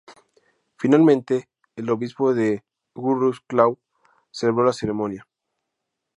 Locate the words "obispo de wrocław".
1.91-3.77